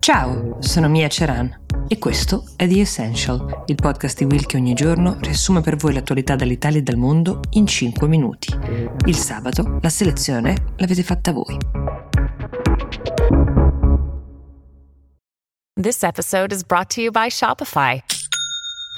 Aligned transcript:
Ciao, 0.00 0.56
sono 0.60 0.88
Mia 0.88 1.08
Ceran 1.08 1.64
e 1.86 1.98
questo 1.98 2.44
è 2.56 2.66
The 2.66 2.80
Essential, 2.80 3.64
il 3.66 3.74
podcast 3.74 4.16
di 4.16 4.24
Will 4.24 4.46
che 4.46 4.56
ogni 4.56 4.72
giorno 4.72 5.18
riassume 5.20 5.60
per 5.60 5.76
voi 5.76 5.92
l'attualità 5.92 6.36
dall'Italia 6.36 6.78
e 6.78 6.82
dal 6.82 6.96
mondo 6.96 7.40
in 7.50 7.66
5 7.66 8.08
minuti. 8.08 8.48
Il 9.04 9.14
sabato 9.14 9.78
la 9.82 9.90
selezione 9.90 10.72
l'avete 10.78 11.02
fatta 11.02 11.32
voi. 11.32 11.58
This 15.78 16.02
episode 16.02 16.50
is 16.50 16.64
brought 16.64 16.88
to 16.94 17.02
you 17.02 17.10
by 17.10 17.28
Shopify. 17.28 18.00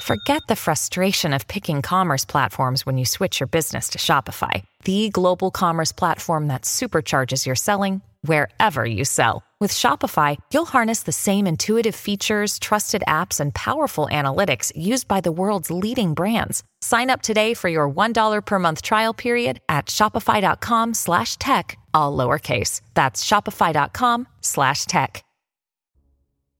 Forget 0.03 0.43
the 0.47 0.55
frustration 0.55 1.33
of 1.33 1.45
picking 1.47 1.81
commerce 1.81 2.25
platforms 2.25 2.85
when 2.85 2.97
you 2.97 3.05
switch 3.05 3.41
your 3.41 3.49
business 3.49 3.89
to 3.89 3.97
Shopify, 3.97 4.63
the 4.85 5.09
global 5.09 5.51
commerce 5.51 5.93
platform 5.93 6.47
that 6.47 6.63
supercharges 6.63 7.45
your 7.45 7.55
selling 7.57 8.01
wherever 8.23 8.85
you 8.85 9.05
sell. 9.05 9.43
With 9.59 9.71
Shopify, 9.71 10.37
you'll 10.51 10.65
harness 10.65 11.03
the 11.03 11.13
same 11.13 11.47
intuitive 11.47 11.95
features, 11.95 12.59
trusted 12.59 13.03
apps, 13.07 13.39
and 13.39 13.53
powerful 13.53 14.09
analytics 14.11 14.73
used 14.75 15.07
by 15.07 15.21
the 15.21 15.31
world's 15.31 15.71
leading 15.71 16.13
brands. 16.13 16.63
Sign 16.81 17.09
up 17.09 17.21
today 17.21 17.53
for 17.53 17.69
your 17.69 17.87
$1 17.89 18.45
per 18.45 18.59
month 18.59 18.81
trial 18.81 19.13
period 19.13 19.59
at 19.69 19.85
shopify.com 19.85 20.93
slash 20.93 21.37
tech, 21.37 21.77
all 21.93 22.17
lowercase. 22.17 22.81
That's 22.93 23.23
shopify.com 23.23 24.27
slash 24.41 24.85
tech. 24.85 25.23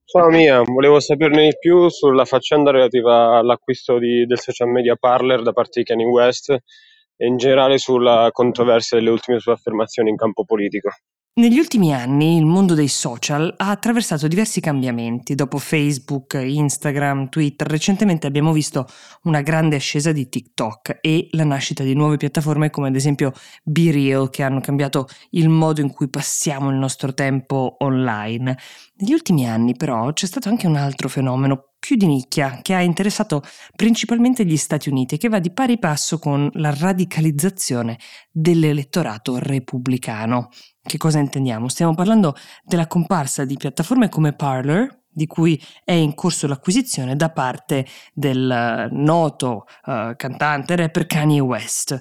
Ciao 0.05 0.29
Mia, 0.29 0.61
volevo 0.61 0.99
saperne 0.99 1.47
di 1.47 1.57
più 1.59 1.89
sulla 1.89 2.23
faccenda 2.23 2.69
relativa 2.69 3.39
all'acquisto 3.39 3.97
di, 3.97 4.27
del 4.27 4.39
social 4.39 4.69
media 4.69 4.95
Parler 4.95 5.41
da 5.41 5.53
parte 5.53 5.79
di 5.79 5.85
Kanye 5.85 6.05
West 6.05 6.51
e 6.51 7.25
in 7.25 7.37
generale 7.37 7.79
sulla 7.79 8.29
controversia 8.31 8.97
delle 8.97 9.09
ultime 9.09 9.39
sue 9.39 9.53
affermazioni 9.53 10.11
in 10.11 10.15
campo 10.15 10.45
politico. 10.45 10.91
Negli 11.35 11.57
ultimi 11.57 11.91
anni 11.91 12.37
il 12.37 12.45
mondo 12.45 12.75
dei 12.75 12.87
social 12.87 13.51
ha 13.57 13.71
attraversato 13.71 14.27
diversi 14.27 14.61
cambiamenti. 14.61 15.33
Dopo 15.33 15.57
Facebook, 15.57 16.35
Instagram, 16.39 17.29
Twitter, 17.29 17.65
recentemente 17.65 18.27
abbiamo 18.27 18.51
visto 18.51 18.85
una 19.23 19.41
grande 19.41 19.77
ascesa 19.77 20.11
di 20.11 20.29
TikTok 20.29 20.99
e 21.01 21.29
la 21.31 21.43
nascita 21.43 21.83
di 21.83 21.95
nuove 21.95 22.17
piattaforme 22.17 22.69
come 22.69 22.89
ad 22.89 22.95
esempio 22.95 23.33
Be 23.63 23.89
Real 23.89 24.29
che 24.29 24.43
hanno 24.43 24.59
cambiato 24.59 25.07
il 25.31 25.49
modo 25.49 25.81
in 25.81 25.91
cui 25.91 26.07
passiamo 26.07 26.69
il 26.69 26.75
nostro 26.75 27.15
tempo 27.15 27.77
online. 27.79 28.55
Negli 28.97 29.13
ultimi 29.13 29.49
anni 29.49 29.75
però 29.75 30.13
c'è 30.13 30.27
stato 30.27 30.49
anche 30.49 30.67
un 30.67 30.75
altro 30.75 31.09
fenomeno 31.09 31.69
più 31.79 31.95
di 31.95 32.05
nicchia 32.05 32.59
che 32.61 32.75
ha 32.75 32.81
interessato 32.81 33.41
principalmente 33.75 34.45
gli 34.45 34.55
Stati 34.55 34.87
Uniti 34.87 35.15
e 35.15 35.17
che 35.17 35.29
va 35.29 35.39
di 35.39 35.51
pari 35.51 35.79
passo 35.79 36.19
con 36.19 36.47
la 36.53 36.73
radicalizzazione 36.73 37.97
dell'elettorato 38.31 39.39
repubblicano. 39.39 40.49
Che 40.85 40.97
cosa 40.97 41.19
intendiamo? 41.19 41.69
Stiamo 41.69 41.95
parlando 41.95 42.35
della 42.61 42.87
comparsa 42.87 43.45
di 43.45 43.55
piattaforme 43.55 44.09
come 44.09 44.33
Parler, 44.33 45.03
di 45.09 45.27
cui 45.27 45.61
è 45.85 45.93
in 45.93 46.13
corso 46.13 46.45
l'acquisizione 46.45 47.15
da 47.15 47.29
parte 47.29 47.85
del 48.13 48.89
noto 48.91 49.65
uh, 49.85 50.13
cantante 50.17 50.75
rapper 50.75 51.05
Kanye 51.05 51.39
West. 51.39 51.99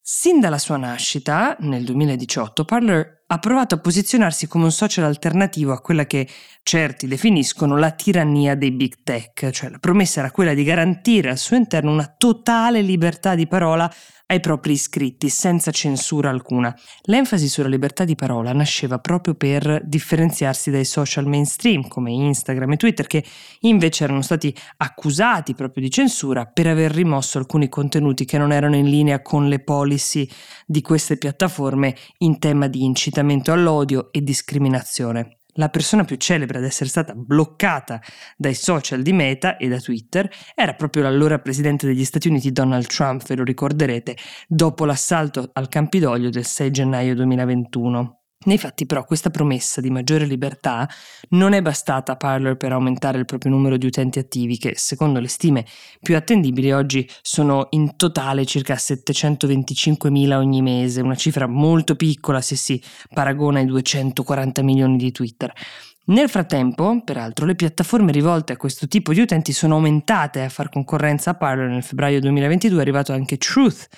Sin 0.00 0.38
dalla 0.38 0.58
sua 0.58 0.76
nascita, 0.76 1.56
nel 1.60 1.82
2018, 1.82 2.64
Parler 2.64 3.23
ha 3.34 3.38
provato 3.40 3.74
a 3.74 3.78
posizionarsi 3.78 4.46
come 4.46 4.64
un 4.64 4.70
social 4.70 5.04
alternativo 5.04 5.72
a 5.72 5.80
quella 5.80 6.06
che 6.06 6.28
certi 6.62 7.08
definiscono 7.08 7.76
la 7.76 7.90
tirannia 7.90 8.54
dei 8.54 8.70
big 8.70 8.98
tech, 9.02 9.50
cioè 9.50 9.70
la 9.70 9.78
promessa 9.78 10.20
era 10.20 10.30
quella 10.30 10.54
di 10.54 10.62
garantire 10.62 11.30
al 11.30 11.38
suo 11.38 11.56
interno 11.56 11.90
una 11.90 12.14
totale 12.16 12.80
libertà 12.80 13.34
di 13.34 13.48
parola 13.48 13.92
ai 14.26 14.40
propri 14.40 14.72
iscritti 14.72 15.28
senza 15.28 15.70
censura 15.70 16.30
alcuna. 16.30 16.74
L'enfasi 17.02 17.48
sulla 17.48 17.68
libertà 17.68 18.04
di 18.04 18.14
parola 18.14 18.52
nasceva 18.52 18.98
proprio 18.98 19.34
per 19.34 19.82
differenziarsi 19.84 20.70
dai 20.70 20.86
social 20.86 21.26
mainstream 21.26 21.86
come 21.88 22.10
Instagram 22.10 22.72
e 22.72 22.76
Twitter 22.76 23.06
che 23.06 23.22
invece 23.60 24.04
erano 24.04 24.22
stati 24.22 24.54
accusati 24.78 25.54
proprio 25.54 25.82
di 25.82 25.90
censura 25.90 26.46
per 26.46 26.66
aver 26.68 26.92
rimosso 26.92 27.36
alcuni 27.36 27.68
contenuti 27.68 28.24
che 28.24 28.38
non 28.38 28.50
erano 28.50 28.76
in 28.76 28.88
linea 28.88 29.20
con 29.20 29.48
le 29.48 29.58
policy 29.58 30.26
di 30.64 30.80
queste 30.80 31.18
piattaforme 31.18 31.94
in 32.18 32.38
tema 32.38 32.66
di 32.66 32.82
incitamento 32.82 33.23
all'odio 33.52 34.12
e 34.12 34.22
discriminazione. 34.22 35.38
La 35.56 35.68
persona 35.68 36.04
più 36.04 36.16
celebre 36.16 36.58
ad 36.58 36.64
essere 36.64 36.88
stata 36.88 37.14
bloccata 37.14 38.00
dai 38.36 38.54
social 38.54 39.02
di 39.02 39.12
Meta 39.12 39.56
e 39.56 39.68
da 39.68 39.78
Twitter 39.78 40.28
era 40.54 40.74
proprio 40.74 41.04
l'allora 41.04 41.38
presidente 41.38 41.86
degli 41.86 42.04
Stati 42.04 42.28
Uniti 42.28 42.50
Donald 42.50 42.86
Trump, 42.86 43.24
ve 43.24 43.36
lo 43.36 43.44
ricorderete, 43.44 44.16
dopo 44.48 44.84
l'assalto 44.84 45.50
al 45.52 45.68
Campidoglio 45.68 46.30
del 46.30 46.44
6 46.44 46.70
gennaio 46.70 47.14
2021. 47.14 48.23
Nei 48.44 48.58
fatti 48.58 48.84
però 48.84 49.04
questa 49.04 49.30
promessa 49.30 49.80
di 49.80 49.90
maggiore 49.90 50.26
libertà 50.26 50.88
non 51.30 51.54
è 51.54 51.62
bastata 51.62 52.12
a 52.12 52.16
Parler 52.16 52.56
per 52.56 52.72
aumentare 52.72 53.18
il 53.18 53.24
proprio 53.24 53.50
numero 53.50 53.76
di 53.78 53.86
utenti 53.86 54.18
attivi 54.18 54.58
che, 54.58 54.74
secondo 54.76 55.18
le 55.18 55.28
stime 55.28 55.64
più 56.02 56.14
attendibili, 56.14 56.70
oggi 56.72 57.08
sono 57.22 57.68
in 57.70 57.96
totale 57.96 58.44
circa 58.44 58.74
725.000 58.74 60.32
ogni 60.34 60.60
mese, 60.60 61.00
una 61.00 61.14
cifra 61.14 61.46
molto 61.46 61.96
piccola 61.96 62.42
se 62.42 62.56
si 62.56 62.82
paragona 63.12 63.60
ai 63.60 63.66
240 63.66 64.62
milioni 64.62 64.98
di 64.98 65.10
Twitter. 65.10 65.52
Nel 66.06 66.28
frattempo, 66.28 67.00
peraltro, 67.02 67.46
le 67.46 67.54
piattaforme 67.54 68.12
rivolte 68.12 68.52
a 68.52 68.58
questo 68.58 68.86
tipo 68.86 69.14
di 69.14 69.20
utenti 69.20 69.54
sono 69.54 69.76
aumentate 69.76 70.42
a 70.42 70.50
far 70.50 70.68
concorrenza 70.68 71.30
a 71.30 71.34
Parler 71.34 71.70
nel 71.70 71.82
febbraio 71.82 72.20
2022 72.20 72.76
è 72.76 72.80
arrivato 72.82 73.14
anche 73.14 73.38
Truth, 73.38 73.88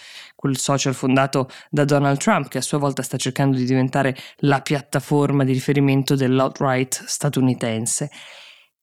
quel 0.47 0.59
social 0.59 0.95
fondato 0.95 1.49
da 1.69 1.85
Donald 1.85 2.19
Trump 2.19 2.49
che 2.49 2.59
a 2.59 2.63
sua 2.63 2.79
volta 2.79 3.03
sta 3.03 3.17
cercando 3.17 3.57
di 3.57 3.65
diventare 3.65 4.17
la 4.39 4.61
piattaforma 4.61 5.43
di 5.43 5.53
riferimento 5.53 6.15
dell'alt-right 6.15 7.03
statunitense. 7.05 8.11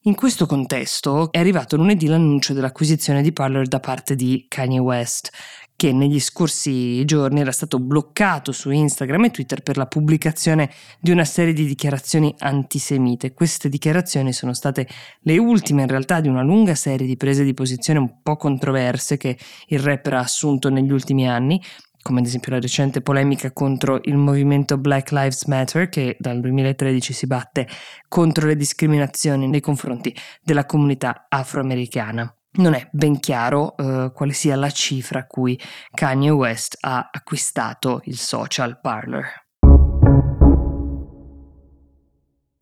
In 0.05 0.15
questo 0.15 0.45
contesto 0.45 1.31
è 1.31 1.39
arrivato 1.39 1.77
lunedì 1.77 2.07
l'annuncio 2.07 2.51
dell'acquisizione 2.51 3.21
di 3.21 3.31
Parler 3.31 3.69
da 3.69 3.79
parte 3.79 4.15
di 4.17 4.47
Kanye 4.49 4.79
West, 4.79 5.31
che 5.77 5.93
negli 5.93 6.19
scorsi 6.19 7.05
giorni 7.05 7.39
era 7.39 7.53
stato 7.53 7.79
bloccato 7.79 8.51
su 8.51 8.69
Instagram 8.69 9.23
e 9.23 9.31
Twitter 9.31 9.61
per 9.61 9.77
la 9.77 9.85
pubblicazione 9.85 10.69
di 10.99 11.11
una 11.11 11.23
serie 11.23 11.53
di 11.53 11.65
dichiarazioni 11.65 12.35
antisemite. 12.39 13.33
Queste 13.33 13.69
dichiarazioni 13.69 14.33
sono 14.33 14.53
state 14.53 14.89
le 15.21 15.37
ultime 15.37 15.83
in 15.83 15.87
realtà 15.87 16.19
di 16.19 16.27
una 16.27 16.43
lunga 16.43 16.75
serie 16.75 17.07
di 17.07 17.15
prese 17.15 17.45
di 17.45 17.53
posizione 17.53 17.99
un 17.99 18.21
po' 18.21 18.35
controverse 18.35 19.15
che 19.15 19.37
il 19.67 19.79
rapper 19.79 20.15
ha 20.15 20.19
assunto 20.19 20.69
negli 20.69 20.91
ultimi 20.91 21.29
anni, 21.29 21.61
come 22.03 22.19
ad 22.19 22.25
esempio 22.27 22.51
la 22.51 22.59
recente 22.59 23.01
polemica 23.01 23.51
contro 23.51 23.99
il 24.03 24.17
movimento 24.17 24.77
Black 24.77 25.11
Lives 25.11 25.45
Matter 25.45 25.89
che 25.89 26.15
dal 26.19 26.39
2013 26.39 27.13
si 27.13 27.25
batte 27.25 27.67
contro 28.07 28.45
le 28.45 28.55
discriminazioni 28.55 29.47
nei 29.47 29.61
confronti 29.61 30.15
della 30.43 30.65
comunità 30.65 31.25
afroamericana 31.29 32.31
non 32.55 32.75
è 32.75 32.87
ben 32.91 33.19
chiaro 33.19 33.73
uh, 33.77 34.11
quale 34.11 34.33
sia 34.33 34.55
la 34.55 34.69
cifra 34.69 35.19
a 35.19 35.25
cui 35.25 35.59
Kanye 35.91 36.29
West 36.29 36.77
ha 36.81 37.09
acquistato 37.11 38.01
il 38.03 38.17
social 38.17 38.79
parlor. 38.79 39.25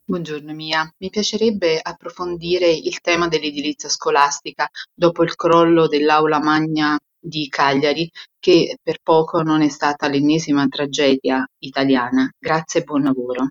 Buongiorno 0.04 0.52
Mia, 0.52 0.90
mi 0.98 1.10
piacerebbe 1.10 1.78
approfondire 1.80 2.70
il 2.70 3.00
tema 3.00 3.28
dell'edilizia 3.28 3.88
scolastica 3.88 4.68
dopo 4.92 5.22
il 5.22 5.34
crollo 5.36 5.86
dell'aula 5.86 6.38
magna 6.38 6.98
di 7.22 7.48
Cagliari, 7.48 8.10
che 8.38 8.76
per 8.82 8.98
poco 9.02 9.42
non 9.42 9.62
è 9.62 9.68
stata 9.68 10.08
l'ennesima 10.08 10.66
tragedia 10.66 11.46
italiana. 11.58 12.28
Grazie 12.38 12.80
e 12.80 12.84
buon 12.84 13.02
lavoro. 13.04 13.48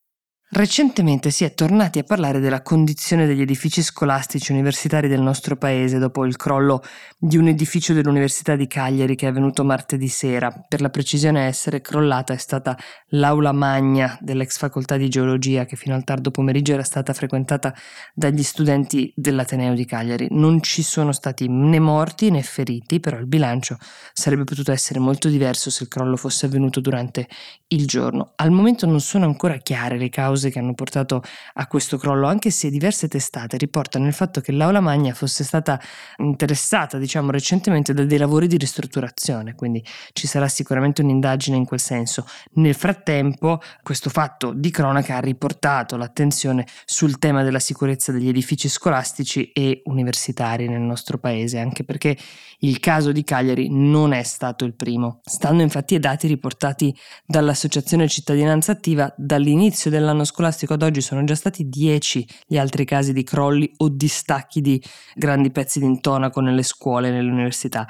Recentemente 0.53 1.29
si 1.29 1.45
è 1.45 1.53
tornati 1.53 1.99
a 1.99 2.03
parlare 2.03 2.41
della 2.41 2.61
condizione 2.61 3.25
degli 3.25 3.39
edifici 3.39 3.81
scolastici 3.81 4.51
universitari 4.51 5.07
del 5.07 5.21
nostro 5.21 5.55
paese 5.55 5.97
dopo 5.97 6.25
il 6.25 6.35
crollo 6.35 6.83
di 7.17 7.37
un 7.37 7.47
edificio 7.47 7.93
dell'Università 7.93 8.57
di 8.57 8.67
Cagliari 8.67 9.15
che 9.15 9.27
è 9.27 9.29
avvenuto 9.29 9.63
martedì 9.63 10.09
sera. 10.09 10.51
Per 10.67 10.81
la 10.81 10.89
precisione 10.89 11.39
a 11.39 11.45
essere 11.45 11.79
crollata 11.79 12.33
è 12.33 12.37
stata 12.37 12.77
l'aula 13.11 13.53
magna 13.53 14.17
dell'ex 14.19 14.57
facoltà 14.57 14.97
di 14.97 15.07
geologia 15.07 15.63
che 15.63 15.77
fino 15.77 15.95
al 15.95 16.03
tardo 16.03 16.31
pomeriggio 16.31 16.73
era 16.73 16.83
stata 16.83 17.13
frequentata 17.13 17.73
dagli 18.13 18.43
studenti 18.43 19.13
dell'Ateneo 19.15 19.73
di 19.73 19.85
Cagliari. 19.85 20.27
Non 20.31 20.61
ci 20.61 20.83
sono 20.83 21.13
stati 21.13 21.47
né 21.47 21.79
morti 21.79 22.29
né 22.29 22.41
feriti, 22.41 22.99
però 22.99 23.17
il 23.17 23.27
bilancio 23.27 23.77
sarebbe 24.11 24.43
potuto 24.43 24.73
essere 24.73 24.99
molto 24.99 25.29
diverso 25.29 25.69
se 25.69 25.83
il 25.83 25.89
crollo 25.89 26.17
fosse 26.17 26.47
avvenuto 26.47 26.81
durante 26.81 27.29
il 27.67 27.87
giorno. 27.87 28.33
Al 28.35 28.51
momento 28.51 28.85
non 28.85 28.99
sono 28.99 29.23
ancora 29.23 29.55
chiare 29.55 29.97
le 29.97 30.09
cause 30.09 30.39
cause 30.41 30.49
che 30.49 30.59
hanno 30.59 30.73
portato 30.73 31.21
a 31.53 31.67
questo 31.67 31.97
crollo, 31.97 32.27
anche 32.27 32.49
se 32.49 32.69
diverse 32.69 33.07
testate 33.07 33.57
riportano 33.57 34.07
il 34.07 34.13
fatto 34.13 34.41
che 34.41 34.51
l'Aula 34.51 34.79
Magna 34.79 35.13
fosse 35.13 35.43
stata 35.43 35.79
interessata, 36.17 36.97
diciamo, 36.97 37.29
recentemente 37.29 37.93
da 37.93 38.03
dei 38.03 38.17
lavori 38.17 38.47
di 38.47 38.57
ristrutturazione, 38.57 39.53
quindi 39.53 39.83
ci 40.13 40.25
sarà 40.25 40.47
sicuramente 40.47 41.01
un'indagine 41.01 41.55
in 41.55 41.65
quel 41.65 41.79
senso. 41.79 42.25
Nel 42.53 42.73
frattempo, 42.73 43.61
questo 43.83 44.09
fatto 44.09 44.53
di 44.53 44.71
cronaca 44.71 45.17
ha 45.17 45.19
riportato 45.19 45.95
l'attenzione 45.97 46.65
sul 46.85 47.19
tema 47.19 47.43
della 47.43 47.59
sicurezza 47.59 48.11
degli 48.11 48.27
edifici 48.27 48.67
scolastici 48.67 49.51
e 49.51 49.81
universitari 49.85 50.67
nel 50.67 50.81
nostro 50.81 51.19
paese, 51.19 51.59
anche 51.59 51.83
perché 51.83 52.17
il 52.59 52.79
caso 52.79 53.11
di 53.11 53.23
Cagliari 53.23 53.69
non 53.69 54.13
è 54.13 54.23
stato 54.23 54.65
il 54.65 54.75
primo. 54.75 55.19
Stando 55.23 55.61
infatti 55.63 55.95
ai 55.95 55.99
dati 55.99 56.27
riportati 56.27 56.95
dall'Associazione 57.25 58.07
Cittadinanza 58.07 58.71
Attiva, 58.71 59.11
dall'inizio 59.17 59.89
dell'anno 59.89 60.23
scolastico 60.31 60.73
ad 60.73 60.81
oggi 60.81 61.01
sono 61.01 61.23
già 61.25 61.35
stati 61.35 61.67
10 61.67 62.25
gli 62.47 62.57
altri 62.57 62.85
casi 62.85 63.11
di 63.11 63.23
crolli 63.23 63.69
o 63.77 63.89
distacchi 63.89 64.61
di 64.61 64.81
grandi 65.13 65.51
pezzi 65.51 65.79
di 65.79 65.85
intonaco 65.85 66.39
nelle 66.39 66.63
scuole 66.63 67.09
e 67.09 67.11
nelle 67.11 67.29
università. 67.29 67.85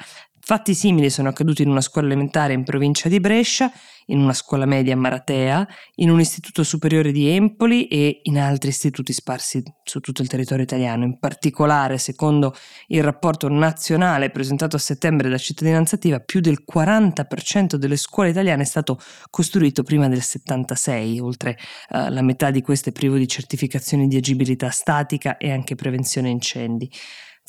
Fatti 0.51 0.75
simili 0.75 1.09
sono 1.09 1.29
accaduti 1.29 1.61
in 1.61 1.69
una 1.69 1.79
scuola 1.79 2.07
elementare 2.07 2.51
in 2.51 2.65
provincia 2.65 3.07
di 3.07 3.21
Brescia, 3.21 3.71
in 4.07 4.19
una 4.19 4.33
scuola 4.33 4.65
media 4.65 4.95
a 4.95 4.97
Maratea, 4.97 5.65
in 5.95 6.09
un 6.09 6.19
istituto 6.19 6.65
superiore 6.65 7.13
di 7.13 7.29
Empoli 7.29 7.87
e 7.87 8.19
in 8.23 8.37
altri 8.37 8.67
istituti 8.67 9.13
sparsi 9.13 9.63
su 9.81 10.01
tutto 10.01 10.21
il 10.21 10.27
territorio 10.27 10.65
italiano. 10.65 11.05
In 11.05 11.19
particolare, 11.19 11.97
secondo 11.97 12.53
il 12.87 13.01
rapporto 13.01 13.47
nazionale 13.47 14.29
presentato 14.29 14.75
a 14.75 14.79
settembre 14.79 15.29
da 15.29 15.37
Cittadinanza 15.37 15.95
Attiva, 15.95 16.19
più 16.19 16.41
del 16.41 16.65
40% 16.69 17.75
delle 17.75 17.95
scuole 17.95 18.31
italiane 18.31 18.63
è 18.63 18.65
stato 18.65 18.99
costruito 19.29 19.83
prima 19.83 20.09
del 20.09 20.21
76, 20.21 21.17
oltre 21.21 21.57
uh, 21.91 22.09
la 22.09 22.21
metà 22.21 22.51
di 22.51 22.61
queste 22.61 22.91
privo 22.91 23.15
di 23.15 23.25
certificazioni 23.25 24.09
di 24.09 24.17
agibilità 24.17 24.69
statica 24.69 25.37
e 25.37 25.49
anche 25.49 25.75
prevenzione 25.75 26.27
incendi. 26.27 26.91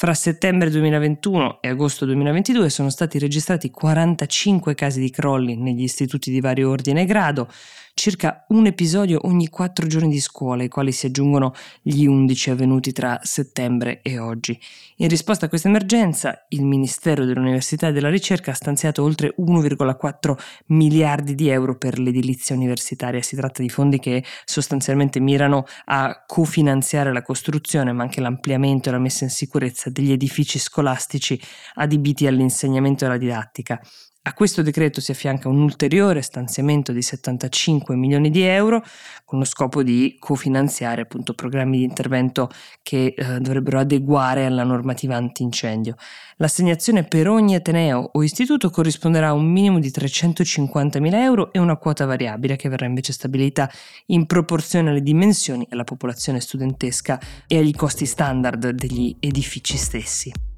Fra 0.02 0.14
settembre 0.14 0.68
2021 0.68 1.58
e 1.60 1.68
agosto 1.68 2.04
2022 2.06 2.70
sono 2.70 2.90
stati 2.90 3.20
registrati 3.20 3.70
45 3.70 4.74
casi 4.74 4.98
di 4.98 5.10
crolli 5.10 5.54
negli 5.54 5.84
istituti 5.84 6.32
di 6.32 6.40
vario 6.40 6.70
ordine 6.70 7.02
e 7.02 7.04
grado, 7.04 7.46
circa 7.94 8.44
un 8.48 8.66
episodio 8.66 9.20
ogni 9.24 9.48
quattro 9.48 9.86
giorni 9.86 10.08
di 10.08 10.20
scuola, 10.20 10.62
ai 10.62 10.68
quali 10.68 10.92
si 10.92 11.06
aggiungono 11.06 11.54
gli 11.80 12.06
11 12.06 12.50
avvenuti 12.50 12.92
tra 12.92 13.20
settembre 13.22 14.00
e 14.02 14.18
oggi. 14.18 14.58
In 14.96 15.08
risposta 15.08 15.46
a 15.46 15.48
questa 15.48 15.68
emergenza, 15.68 16.46
il 16.48 16.64
Ministero 16.64 17.24
dell'Università 17.24 17.88
e 17.88 17.92
della 17.92 18.08
Ricerca 18.08 18.52
ha 18.52 18.54
stanziato 18.54 19.02
oltre 19.02 19.34
1,4 19.38 20.36
miliardi 20.66 21.34
di 21.34 21.48
euro 21.48 21.76
per 21.76 21.98
l'edilizia 21.98 22.54
universitaria. 22.54 23.22
Si 23.22 23.36
tratta 23.36 23.62
di 23.62 23.68
fondi 23.68 23.98
che 23.98 24.24
sostanzialmente 24.44 25.20
mirano 25.20 25.64
a 25.86 26.24
cofinanziare 26.26 27.12
la 27.12 27.22
costruzione, 27.22 27.92
ma 27.92 28.02
anche 28.02 28.20
l'ampliamento 28.20 28.88
e 28.88 28.92
la 28.92 28.98
messa 28.98 29.24
in 29.24 29.30
sicurezza 29.30 29.90
degli 29.90 30.12
edifici 30.12 30.58
scolastici 30.58 31.40
adibiti 31.74 32.26
all'insegnamento 32.26 33.04
e 33.04 33.06
alla 33.08 33.16
didattica. 33.18 33.80
A 34.24 34.34
questo 34.34 34.62
decreto 34.62 35.00
si 35.00 35.10
affianca 35.10 35.48
un 35.48 35.60
ulteriore 35.60 36.22
stanziamento 36.22 36.92
di 36.92 37.02
75 37.02 37.96
milioni 37.96 38.30
di 38.30 38.42
euro 38.42 38.80
con 39.24 39.40
lo 39.40 39.44
scopo 39.44 39.82
di 39.82 40.14
cofinanziare 40.20 41.02
appunto 41.02 41.34
programmi 41.34 41.78
di 41.78 41.82
intervento 41.82 42.48
che 42.84 43.14
eh, 43.16 43.40
dovrebbero 43.40 43.80
adeguare 43.80 44.46
alla 44.46 44.62
normativa 44.62 45.16
antincendio. 45.16 45.96
L'assegnazione 46.36 47.02
per 47.02 47.28
ogni 47.28 47.56
Ateneo 47.56 48.10
o 48.12 48.22
istituto 48.22 48.70
corrisponderà 48.70 49.28
a 49.28 49.32
un 49.32 49.50
minimo 49.50 49.80
di 49.80 49.90
350 49.90 51.00
mila 51.00 51.20
euro 51.20 51.52
e 51.52 51.58
una 51.58 51.76
quota 51.76 52.04
variabile 52.04 52.54
che 52.54 52.68
verrà 52.68 52.86
invece 52.86 53.12
stabilita 53.12 53.68
in 54.06 54.26
proporzione 54.26 54.90
alle 54.90 55.02
dimensioni, 55.02 55.66
alla 55.70 55.82
popolazione 55.82 56.38
studentesca 56.38 57.20
e 57.48 57.58
agli 57.58 57.74
costi 57.74 58.06
standard 58.06 58.70
degli 58.70 59.16
edifici 59.18 59.76
stessi. 59.76 60.51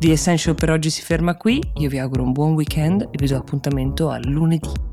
The 0.00 0.12
Essential 0.12 0.54
per 0.54 0.70
oggi 0.70 0.88
si 0.88 1.02
ferma 1.02 1.36
qui, 1.36 1.62
io 1.74 1.90
vi 1.90 1.98
auguro 1.98 2.22
un 2.22 2.32
buon 2.32 2.54
weekend 2.54 3.02
e 3.02 3.18
vi 3.18 3.26
do 3.26 3.36
appuntamento 3.36 4.08
a 4.08 4.18
lunedì. 4.18 4.89